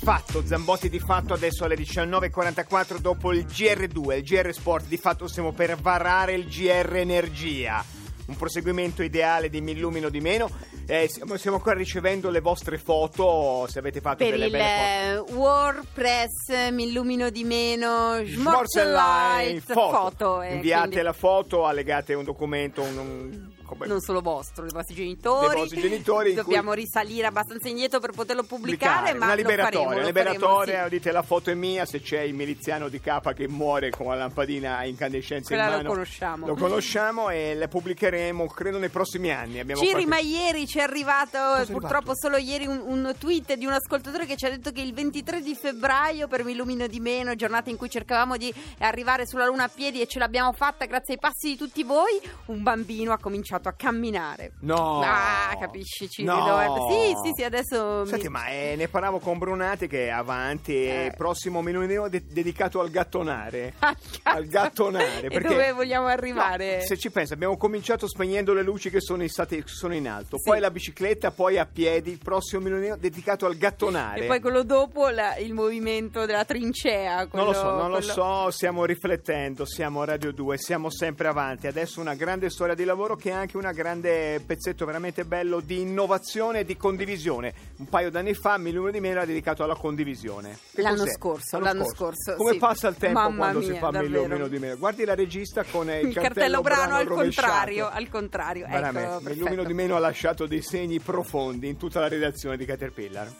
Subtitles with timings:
[0.00, 5.26] fatto, Zambotti di fatto adesso alle 19.44 dopo il GR2, il GR Sport, di fatto
[5.26, 7.84] stiamo per varare il GR Energia.
[8.26, 10.50] Un proseguimento ideale di mi illumino di meno.
[10.86, 15.16] Eh, stiamo, stiamo ancora ricevendo le vostre foto, se avete fatto per delle il belle
[15.24, 15.30] foto.
[15.32, 22.14] eh, WordPress mi illumino di meno Smorzelline, Smorzelite foto, eh, Inviate quindi la foto, allegate
[22.14, 26.34] un documento, un, un- come- non solo vostro, dei vostri genitori Dei vostri genitori in
[26.36, 30.06] cui- dobbiamo risalire abbastanza indietro per poterlo pubblicare, ma una lo liberatoria, faremo, una lo
[30.06, 30.90] liberatoria, faremo, sì.
[30.90, 34.14] dite la foto è mia, se c'è il miliziano di capa che muore con la
[34.14, 35.88] lampadina a incandescenza Quella in lo mano.
[35.90, 36.46] conosciamo.
[36.46, 39.60] Lo conosciamo e la pubblicheremo credo nei prossimi anni.
[39.60, 42.16] Abbiamo Ciri, qualche- ma ieri ci è arrivato, è purtroppo arrivato?
[42.18, 45.40] solo ieri, un, un tweet di un ascoltatore che ci ha detto che il 23
[45.42, 49.64] di febbraio, per Mi illumino di meno, giornata in cui cercavamo di arrivare sulla Luna
[49.64, 53.18] a piedi e ce l'abbiamo fatta grazie ai passi di tutti voi, un bambino ha
[53.18, 54.52] cominciato a camminare.
[54.60, 55.00] No.
[55.02, 56.26] Ah, capisci, Ciri?
[56.26, 56.44] No.
[56.44, 58.02] dove- Sì, sì, sì, adesso...
[58.04, 61.12] mi- Senti, ma eh, ne parlavo con Brunati che è avanti, Eh.
[61.16, 63.74] prossimo minuto de- dedicato al gattonare.
[63.80, 65.22] Al al gattonare.
[65.22, 66.76] E perché- dove vogliamo arrivare?
[66.78, 70.08] No, se ci pensi, abbiamo cominciato spegnendo le luci che sono, in state- sono in
[70.08, 70.44] alto, Sì.
[70.44, 74.24] poi la bicicletta, poi a piedi, il prossimo minuto dedicato al gattonare.
[74.24, 77.26] E poi quello dopo la- il movimento della trincea.
[77.32, 80.90] Non lo so, quello- non lo quello- so, stiamo riflettendo, siamo a Radio 2, siamo
[80.90, 81.66] sempre avanti.
[81.66, 85.80] Adesso una grande storia di lavoro che è anche una grande pezzetto veramente bello di
[85.80, 87.54] innovazione e di condivisione.
[87.78, 90.58] Un paio d'anni fa Milione di Meno era dedicato alla condivisione.
[90.74, 91.12] Che L'anno cos'è?
[91.12, 92.58] scorso, l'anno scorso, Come sì.
[92.58, 94.22] passa il tempo Mamma quando si mia, fa davvero.
[94.26, 94.76] Milione di Meno?
[94.76, 97.46] Guardi la regista con il, Il cartello brano al rovesciato.
[97.48, 98.66] contrario, al contrario.
[98.68, 102.66] Veramente, ecco, Milione di Meno ha lasciato dei segni profondi in tutta la redazione di
[102.66, 103.32] Caterpillar.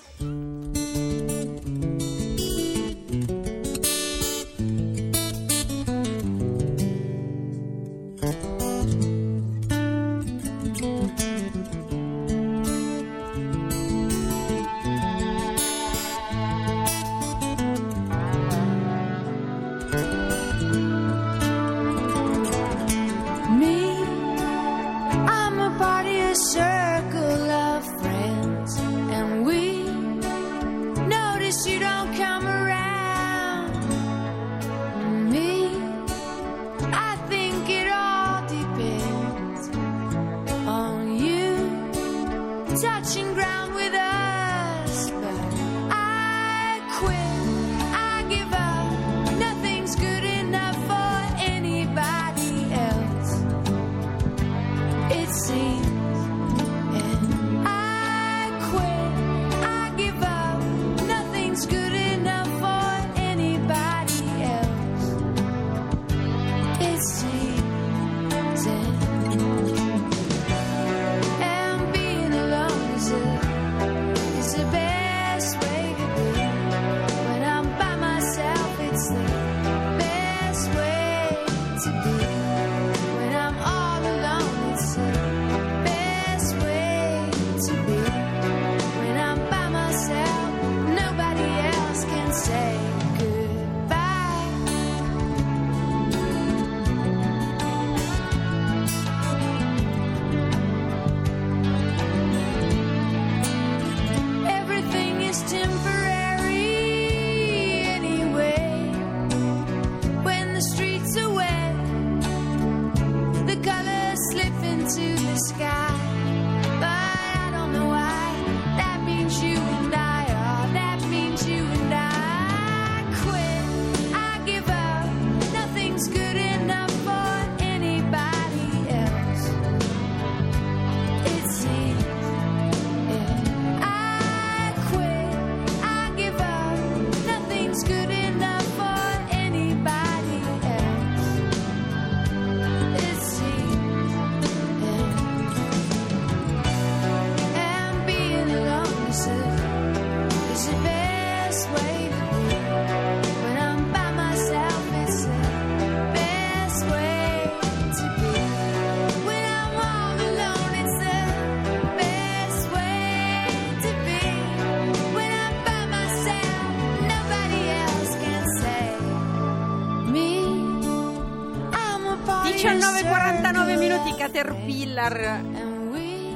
[172.58, 175.14] 19.49 minuti Caterpillar.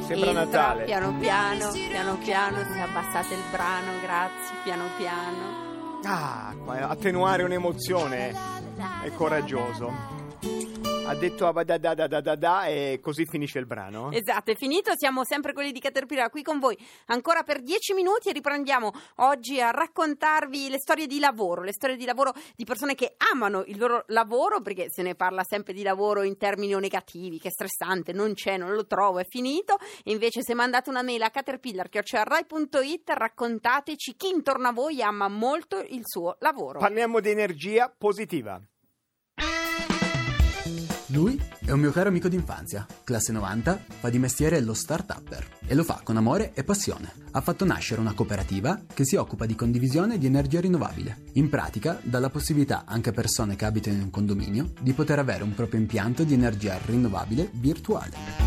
[0.06, 0.84] Sembra Entra, Natale.
[0.84, 5.98] Piano piano, piano piano, si abbassate il brano, grazie, piano piano.
[6.04, 6.54] Ah,
[6.88, 8.32] attenuare un'emozione
[9.02, 10.21] è coraggioso.
[11.12, 14.11] Ha detto abadadadadada e così finisce il brano.
[14.12, 16.75] Esatto, è finito, siamo sempre quelli di Caterpillar qui con voi
[17.09, 21.97] ancora per 10 minuti e riprendiamo oggi a raccontarvi le storie di lavoro, le storie
[21.97, 25.82] di lavoro di persone che amano il loro lavoro perché se ne parla sempre di
[25.82, 30.12] lavoro in termini negativi, che è stressante, non c'è, non lo trovo, è finito e
[30.12, 36.05] invece se mandate una mail a caterpillar.it raccontateci chi intorno a voi ama molto il
[36.06, 36.79] suo lavoro.
[36.79, 38.58] Parliamo di energia positiva.
[41.12, 45.75] Lui è un mio caro amico d'infanzia, classe 90, fa di mestiere lo start-upper e
[45.75, 47.12] lo fa con amore e passione.
[47.32, 51.25] Ha fatto nascere una cooperativa che si occupa di condivisione di energia rinnovabile.
[51.35, 55.19] In pratica dà la possibilità anche a persone che abitano in un condominio di poter
[55.19, 58.42] avere un proprio impianto di energia rinnovabile virtuale.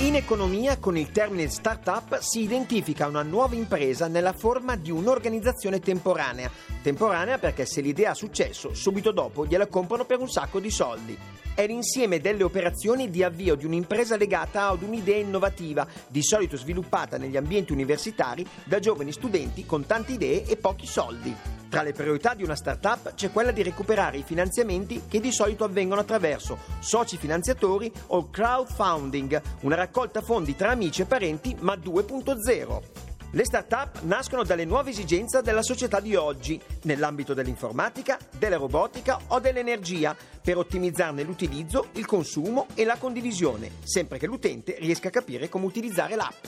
[0.00, 5.80] In economia, con il termine startup si identifica una nuova impresa nella forma di un'organizzazione
[5.80, 6.48] temporanea.
[6.80, 11.18] Temporanea perché se l'idea ha successo, subito dopo gliela comprano per un sacco di soldi.
[11.52, 17.18] È l'insieme delle operazioni di avvio di un'impresa legata ad un'idea innovativa, di solito sviluppata
[17.18, 21.57] negli ambienti universitari da giovani studenti con tante idee e pochi soldi.
[21.68, 25.64] Tra le priorità di una startup c'è quella di recuperare i finanziamenti che di solito
[25.64, 33.06] avvengono attraverso soci finanziatori o crowdfunding, una raccolta fondi tra amici e parenti ma 2.0.
[33.32, 39.38] Le start-up nascono dalle nuove esigenze della società di oggi, nell'ambito dell'informatica, della robotica o
[39.38, 45.50] dell'energia, per ottimizzarne l'utilizzo, il consumo e la condivisione, sempre che l'utente riesca a capire
[45.50, 46.46] come utilizzare l'app.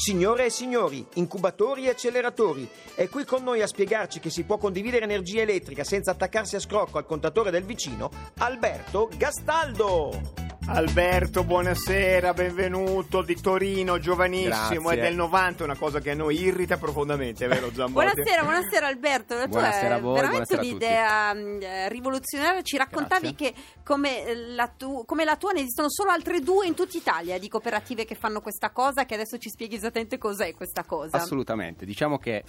[0.00, 4.56] Signore e signori, incubatori e acceleratori, è qui con noi a spiegarci che si può
[4.56, 10.49] condividere energia elettrica senza attaccarsi a scrocco al contatore del vicino, Alberto Gastaldo!
[10.66, 14.92] Alberto, buonasera, benvenuto di Torino, giovanissimo, Grazie.
[14.92, 17.92] è del 90, una cosa che a noi irrita profondamente, vero Zambotti?
[18.12, 19.34] Buonasera, buonasera Alberto.
[19.36, 20.84] Tua Buonasera a voi, veramente buonasera a tutti.
[20.84, 22.62] un'idea mh, eh, rivoluzionaria.
[22.62, 23.52] Ci raccontavi Grazie.
[23.52, 26.96] che come eh, la, tu- come la tua ne esistono solo altre due in tutta
[26.96, 31.16] Italia di cooperative che fanno questa cosa, che adesso ci spieghi esattamente cos'è questa cosa.
[31.16, 32.44] Assolutamente, diciamo che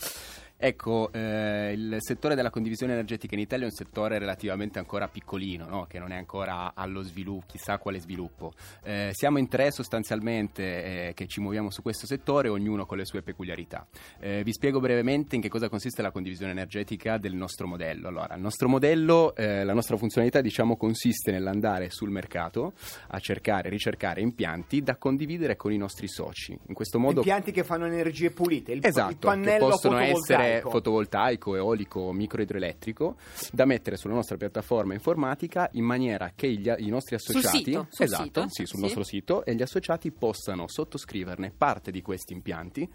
[0.62, 5.68] ecco, eh, il settore della condivisione energetica in Italia è un settore relativamente ancora piccolino,
[5.68, 5.86] no?
[5.90, 8.54] che non è ancora allo sviluppo, chissà quale sviluppo.
[8.84, 13.06] Eh, siamo in tre sostanzialmente eh, che ci muoviamo su questo settore, ognuno con le
[13.06, 13.88] sue peculiarità.
[14.19, 18.07] Eh, vi spiego brevemente in che cosa consiste la condivisione energetica del nostro modello.
[18.07, 22.74] Allora, il nostro modello, eh, la nostra funzionalità diciamo consiste nell'andare sul mercato
[23.07, 26.56] a cercare, ricercare impianti da condividere con i nostri soci.
[26.68, 30.50] In questo modo Impianti che fanno energie pulite, il, il Esatto, che pannello possono essere
[30.59, 30.69] fotovoltaico.
[30.69, 33.15] fotovoltaico, eolico, microidroelettrico,
[33.51, 37.88] da mettere sulla nostra piattaforma informatica in maniera che gli- i nostri Sul associati, sito,
[37.89, 38.81] sul esatto, sito, sì, sul sì.
[38.81, 42.89] nostro sito, e gli associati possano sottoscriverne parte di questi impianti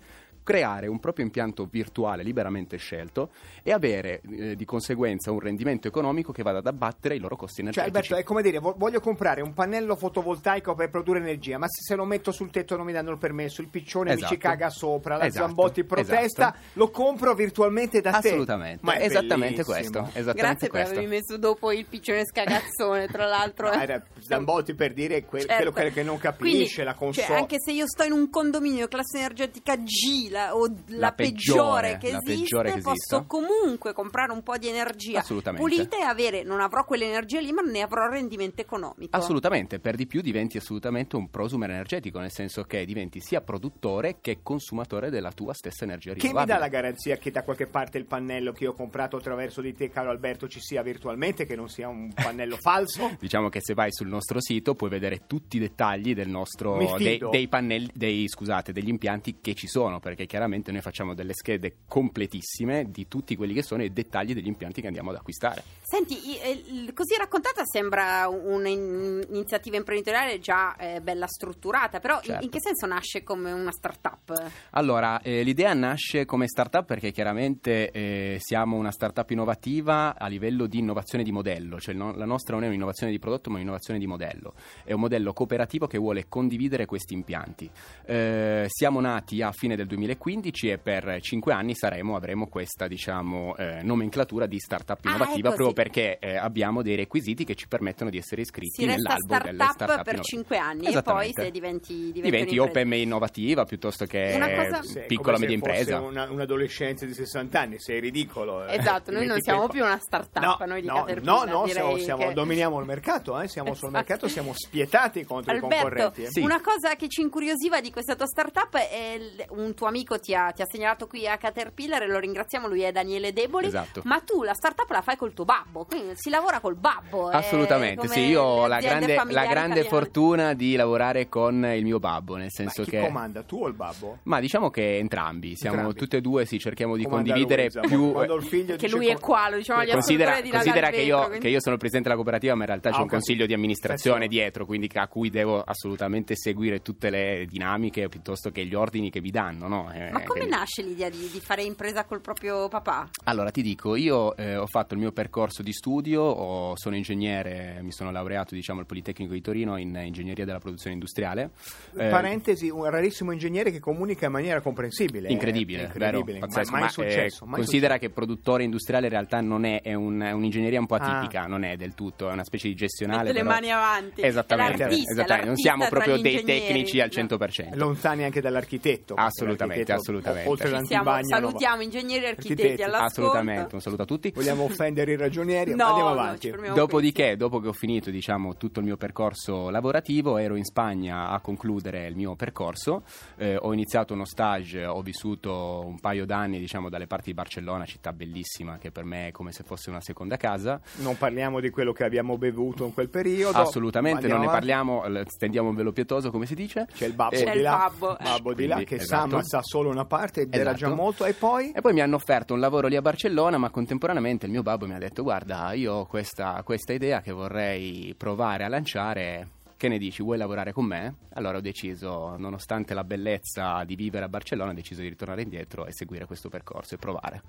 [0.46, 3.30] creare un proprio impianto virtuale liberamente scelto
[3.64, 7.56] e avere eh, di conseguenza un rendimento economico che vada ad abbattere i loro costi
[7.56, 7.96] Cioè, energetici.
[7.96, 11.82] Alberto, è come dire, vo- voglio comprare un pannello fotovoltaico per produrre energia, ma se,
[11.82, 14.38] se lo metto sul tetto non mi danno il permesso, il piccione mi ci Esatto.
[14.38, 16.58] caga sopra, la Esatto, Zambotti protesta, esatto.
[16.74, 18.28] lo compro virtualmente da te.
[18.28, 20.02] Assolutamente, Ma è esattamente bellissimo.
[20.04, 20.18] questo.
[20.18, 20.90] Esattamente Grazie per questo.
[20.92, 23.68] avermi messo dopo il piccione scagazzone, tra l'altro.
[23.68, 25.54] Ah, era Zambotti per dire que- Certo.
[25.72, 27.26] quello che, che non capisce, Quindi, la console.
[27.26, 31.12] cioè, anche se io sto in un condominio classe energetica G la- o la, La
[31.12, 35.22] peggiore, che la esiste, peggiore che posso comunque comprare un po' di energia
[35.56, 39.16] pulita e avere, non avrò quell'energia lì, ma ne avrò rendimento economico.
[39.16, 44.18] Assolutamente, per di più diventi assolutamente un prosumer energetico, nel senso che diventi sia produttore
[44.20, 46.54] che consumatore della tua stessa energia Che mi rinnovabile.
[46.54, 49.88] dà la garanzia che da qualche parte il pannello che ho comprato attraverso di te,
[49.88, 53.16] caro Alberto, ci sia virtualmente, che non sia un pannello falso?
[53.18, 57.18] Diciamo che se vai sul nostro sito puoi vedere tutti i dettagli del nostro, dei,
[57.30, 61.76] dei pannelli, dei, scusate, degli impianti che ci sono, perché chiaramente noi facciamo delle schede
[61.88, 65.62] completissime di tutti quelli che sono i dettagli degli impianti che andiamo ad acquistare.
[65.82, 72.44] Senti, eh, così raccontata sembra un'iniziativa imprenditoriale già eh, bella strutturata, però in- Certo.
[72.44, 74.50] in, che senso nasce come una start-up?
[74.70, 80.66] Allora, eh, l'idea nasce come startup perché chiaramente eh, siamo una startup innovativa a livello
[80.66, 83.98] di innovazione di modello, cioè no- la nostra non è un'innovazione di prodotto ma un'innovazione
[83.98, 84.54] di modello,
[84.84, 87.70] è un modello cooperativo che vuole condividere questi impianti.
[88.04, 92.86] Eh, siamo nati a fine del 2015 2015 e per 5 anni saremo, avremo questa
[92.88, 97.54] diciamo, eh, nomenclatura di startup Ah, innovativa ecco, proprio perché eh, abbiamo dei requisiti che
[97.54, 100.22] ci permettono di essere iscritti Si nell'albo delle startup per innovative.
[100.22, 102.58] 5 anni e poi se diventi, diventi diventi.
[102.58, 106.00] OPM innovativa piuttosto che Una cosa- piccola media impresa.
[106.00, 108.66] Una, un'adolescenza di 60 anni, sei ridicolo.
[108.66, 108.76] eh.
[108.76, 111.66] Esatto, noi non siamo un più una startup, No, noi di no, Caterpillar, no, no,
[111.66, 113.92] siamo, siamo- che- dominiamo il mercato, eh, siamo sul Esatto.
[113.92, 116.22] mercato, siamo spietati contro i Alberto, concorrenti.
[116.22, 116.30] eh.
[116.30, 116.40] Sì.
[116.40, 119.18] una cosa che ci incuriosiva di questa tua startup è
[119.50, 122.82] un tuo amico ti ha, ti ha segnalato qui a Caterpillar e lo ringraziamo, lui
[122.82, 123.66] è Daniele Deboli.
[123.66, 124.02] Esatto.
[124.04, 127.30] Ma tu la startup la fai col tuo babbo, quindi si lavora col babbo.
[127.30, 131.98] è Assolutamente, sì, io ho la grande, la grande fortuna di lavorare con il mio
[131.98, 133.00] babbo, nel Ma senso chi che...
[133.00, 134.18] comanda, tu o il babbo?
[134.24, 135.98] Ma diciamo che entrambi, siamo Entrambi.
[135.98, 138.20] tutte e due, sì, cerchiamo di Comanda condividere lui, più...
[138.36, 141.24] il figlio Che lui è qua, lo diciamo agli Considera, di considera che, vetro, io,
[141.26, 143.46] quindi- che io sono presidente della cooperativa, ma in realtà Ah, c'è ho un consiglio
[143.46, 148.64] di amministrazione Adesso- dietro, quindi a cui devo assolutamente seguire tutte le dinamiche piuttosto che
[148.64, 149.66] gli ordini che vi danno.
[149.86, 149.92] No?
[149.92, 153.08] Eh, Ma come quindi- nasce l'idea di, di fare impresa col proprio papà?
[153.24, 157.78] Allora ti dico, io eh, ho fatto il mio percorso di studio, ho- sono ingegnere,
[157.82, 161.50] mi sono laureato diciamo al Politecnico di Torino in ingegneria della produzione industriale.
[161.96, 165.28] Eh, Parentesi, un rarissimo ingegnere che comunica in maniera comprensibile.
[165.28, 166.38] eh, Incredibile, incredibile.
[166.38, 166.38] vero?
[166.40, 167.44] Ma- Pazzesco, mai ma, successo.
[167.44, 170.86] eh, mai considera che produttore industriale in realtà non è, è un- è un'ingegneria un
[170.86, 171.18] po' Ah.
[171.18, 173.24] atipica, non è del tutto, è una specie di gestionale.
[173.24, 174.22] Mette le però- mani avanti.
[174.22, 175.46] Esattamente, l'artista, esattamente.
[175.46, 177.12] non siamo proprio dei tecnici al No.
[177.12, 177.74] 100%.
[177.76, 179.14] lontani anche dall'architetto.
[179.14, 180.48] perché Assolutamente, assolutamente.
[180.48, 183.20] Oltre Ci siamo, all'antibagnano, salutiamo ingegneri e architetti Architetti, all'ascolto.
[183.30, 184.30] Assolutamente, un saluto a tutti.
[184.34, 185.74] Vogliamo offendere i ragionieri?
[185.74, 186.50] No, Andiamo no, avanti.
[186.50, 191.28] fermiamo Dopodiché, dopo che ho finito diciamo, tutto il mio percorso lavorativo, ero in Spagna
[191.28, 193.02] a concludere il mio percorso.
[193.36, 197.84] Eh, ho iniziato uno stage, ho vissuto un paio d'anni diciamo, dalle parti di Barcellona,
[197.84, 200.80] città bellissima che per me è come se fosse una seconda casa.
[200.96, 203.58] Non parliamo di quello che abbiamo bevuto in quel periodo.
[203.58, 206.86] Assolutamente, Andiamo non ne parliamo, stendiamo un velo pietoso come si dice.
[206.92, 208.22] C'è il babbo Eh, di là, babbo, eh.
[208.24, 209.42] babbo di là che sa, esatto.
[209.42, 210.76] sa solo una parte ed era Esatto.
[210.76, 211.24] già molto.
[211.24, 211.72] E poi?
[211.72, 214.86] E poi mi hanno offerto un lavoro lì a Barcellona, ma contemporaneamente il mio babbo
[214.86, 219.48] mi ha detto: Guarda, io ho questa, questa idea che vorrei provare a lanciare.
[219.78, 220.22] Che ne dici?
[220.22, 221.16] Vuoi lavorare con me?
[221.34, 225.84] Allora ho deciso, nonostante la bellezza di vivere a Barcellona, ho deciso di ritornare indietro
[225.84, 227.42] e seguire questo percorso e provare.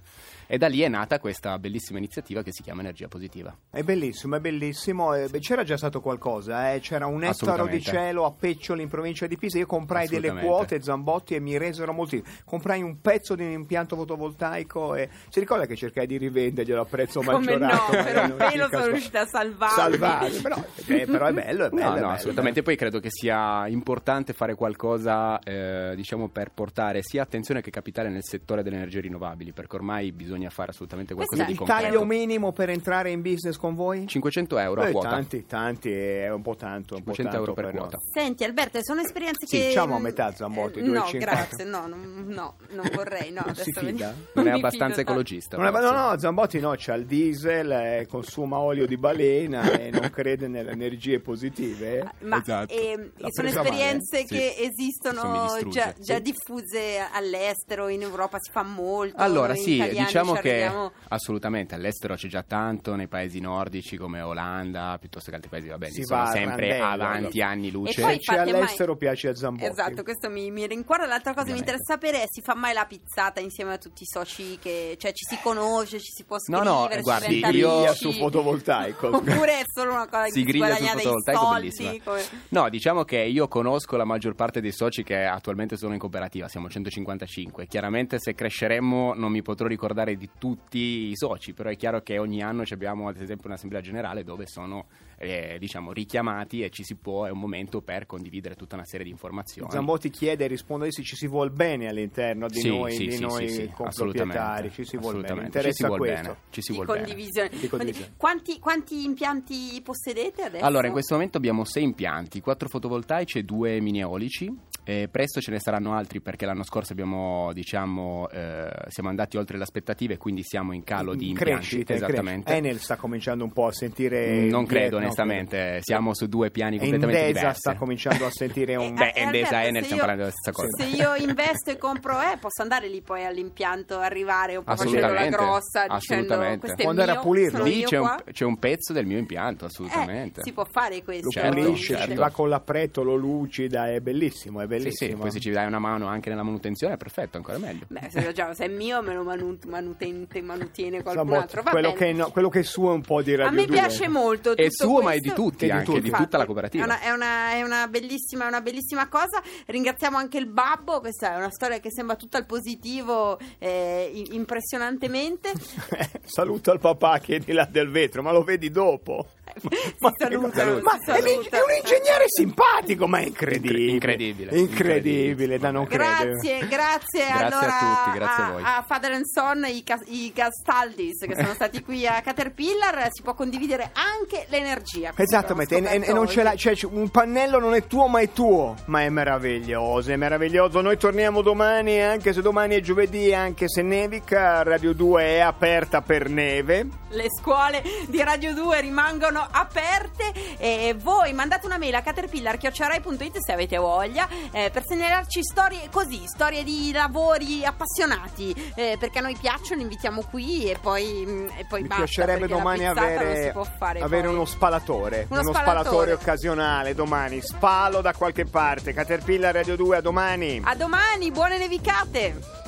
[0.45, 3.55] E da lì è nata questa bellissima iniziativa che si chiama Energia Positiva.
[3.69, 5.13] È bellissimo, è bellissimo.
[5.13, 6.81] Eh, beh, c'era già stato qualcosa, eh.
[6.81, 9.59] c'era un ettaro di cielo a Peccioli in provincia di Pisa.
[9.59, 12.21] Io comprai delle quote Zambotti e mi resero molti.
[12.43, 16.85] Comprai un pezzo di un impianto fotovoltaico e si ricorda che cercai di rivenderglielo a
[16.85, 17.91] prezzo Come no, maggiorato.
[17.91, 19.75] per magari un pelo sono riuscita a salvarmi.
[19.75, 21.89] Salvarmi, però, eh, però è bello, è bello.
[21.89, 22.61] No, è no, bello, assolutamente.
[22.61, 28.09] Poi credo che sia importante fare qualcosa, eh, diciamo, per portare sia attenzione che capitale
[28.09, 31.93] nel settore delle energie rinnovabili, perché ormai bisogna fare assolutamente qualcosa Questo di Il concreto.
[31.95, 34.07] taglio minimo per entrare in business con voi?
[34.07, 35.09] 500 euro a Eh, quota.
[35.09, 36.95] tanti, tanti, è un po' tanto.
[36.95, 37.77] Un po' 500 tanto euro per però.
[37.83, 37.97] quota.
[38.13, 39.67] Senti Alberto, sono esperienze Sì, che...
[39.67, 40.93] diciamo a metà, Zambotti, Eh, 2,50.
[40.93, 43.41] No, grazie, no, non- no, non vorrei, no.
[43.45, 44.13] Non si fida?
[44.33, 45.57] Non è abbastanza ecologista.
[45.57, 49.89] Non è- no, no, Zambotti no, c'ha il diesel, eh, consuma olio di balena e
[49.91, 52.06] non crede nelle energie positive.
[52.19, 52.25] Eh.
[52.25, 52.73] Ma Esatto.
[52.73, 54.33] ehm, L'ha sono esperienze male, sì.
[54.35, 56.21] che Questo esistono mi distrugge, già, già sì.
[56.21, 59.17] diffuse all'estero, in Europa si fa molto.
[59.21, 63.97] Allora sì, italiani diciamo ci che arriviamo- assolutamente all'estero c'è già tanto, nei paesi nordici
[63.97, 67.71] come Olanda, piuttosto che altri paesi, va bene, Si sono va sempre randello, avanti anni
[67.71, 67.99] luce.
[67.99, 69.71] E poi Se c'è fate mai- all'estero piace a Zambotti.
[69.71, 71.05] Esatto, questo mi, mi rincuora.
[71.05, 74.03] L'altra cosa che mi interessa sapere è si fa mai la pizzata insieme a tutti
[74.03, 77.57] i soci, che, cioè ci si conosce, ci si può No, scrivere, no, si guardi,
[77.57, 79.07] io- su fotovoltaico.
[79.17, 81.59] Oppure è solo una cosa che Si si griglia sul guadagna dei fotovoltaico, soldi.
[81.59, 81.96] bellissima.
[82.03, 85.99] Come- No, diciamo che io conosco la maggior parte dei soci che attualmente sono in
[85.99, 87.67] cooperativa, siamo 155.
[87.67, 92.17] Chiaramente se cresceremmo non mi potrò ricordare di tutti i soci, però è chiaro che
[92.17, 94.85] ogni anno ci abbiamo ad esempio un'assemblea generale dove sono
[95.19, 99.05] eh, diciamo richiamati e ci si può, è un momento per condividere tutta una serie
[99.05, 99.71] di informazioni.
[99.71, 103.11] Zambotti chiede e risponde se ci si vuol bene all'interno di Sì, noi, sì, di
[103.13, 105.43] sì, noi sì, assolutamente, ci si vuol bene.
[105.45, 106.21] Interessa ci si vuol questo.
[106.21, 106.99] bene, ci si di vuol bene.
[107.07, 107.49] condivisione.
[107.49, 108.13] Di condivisione.
[108.15, 110.65] Quanti, quanti impianti possedete adesso?
[110.65, 114.65] Allora, in questo momento abbiamo sei impianti, quattro fotovoltaici e due mini eolici.
[114.87, 119.57] E presto ce ne saranno altri perché l'anno scorso abbiamo, diciamo, eh, siamo andati oltre
[119.57, 121.51] le aspettative, quindi siamo in calo di impianti.
[121.67, 122.43] Crescita, Esattamente.
[122.45, 122.53] crescita.
[122.55, 124.45] Enel sta cominciando un po' a sentire...
[124.45, 125.79] Non credo, no, onestamente.
[125.81, 127.59] Siamo su due piani E completamente Endesa diversi.
[127.59, 128.85] sta cominciando a sentire un...
[128.87, 130.77] Eh, Beh, eh, Endesa Alberto, e Enel se stiamo io- parlando della stessa cosa.
[130.77, 134.99] Se io investo e compro, eh, posso andare lì poi all'impianto, arrivare un po' facendo
[135.01, 135.95] la Assolutamente, grossa, dicendo
[136.33, 136.59] assolutamente.
[136.59, 137.63] questo è Può andare mio, a pulirlo.
[137.65, 140.39] Lì c'è un, c'è un pezzo del mio impianto, assolutamente.
[140.39, 141.25] Eh, si può fare questo.
[141.25, 142.11] Lo Certo, pulisce, certo.
[142.11, 145.21] ci va con l'appretto, lo lucida, è bellissimo, è Quindi Sì, sì, bellissimo.
[145.23, 147.85] poi se ci dai una mano anche nella manutenzione, perfetto, ancora meglio.
[147.87, 151.61] Beh, se, già, se è mio me lo manu- manutente, manutiene qualcun Insomma, altro.
[151.63, 152.05] Va quello, bene.
[152.05, 153.75] che, no- quello che è suo è un po' di Radio A me 2.
[153.75, 154.55] piace molto.
[154.55, 155.41] È suo, ma è di questo.
[155.41, 156.83] tutti, È di anche di tutta la cooperativa.
[156.83, 159.41] È una, è una- è una bellissima, è una bellissima cosa.
[159.65, 160.99] Ringraziamo anche il babbo.
[160.99, 165.51] Questa è una storia che sembra tutta al positivo, eh, impressionantemente.
[166.25, 169.27] Saluto al papà che è di là del vetro, ma lo vedi dopo.
[169.57, 173.91] si salutano, Ma è, è un ingegnere simpatico, ma è incredibile.
[173.91, 174.57] Incredibile.
[174.57, 176.31] Incredibile, da non credere.
[176.31, 178.61] Grazie, grazie, Grazie a allora tutti, grazie a voi.
[178.63, 183.33] a Father and Son, i, i Gastaldis che sono stati qui a Caterpillar, si può
[183.33, 185.13] condividere anche l'energia.
[185.15, 188.75] Esattamente, e, e- non ce l'ha, cioè un pannello non è tuo ma è tuo,
[188.85, 190.81] ma è meraviglioso, è meraviglioso.
[190.81, 196.01] Noi torniamo domani, anche se domani è giovedì, anche se nevica, Radio 2 è aperta
[196.01, 196.87] per neve.
[197.09, 203.51] Le scuole di Radio 2 rimangono aperte e voi mandate una mail a caterpillar.it se
[203.51, 209.35] avete voglia eh, per segnalarci storie così, storie di lavori appassionati eh, perché a noi
[209.35, 213.53] piacciono, invitiamo qui e poi, mm, e poi Mi basta, piacerebbe domani avere,
[214.01, 215.53] avere uno spalatore, Uno spalatore.
[215.53, 216.11] spalatore.
[216.13, 217.41] occasionale domani.
[217.41, 218.93] Spalo da qualche parte.
[218.93, 220.61] Caterpillar Radio 2 a domani.
[220.63, 222.66] A domani, buone nevicate!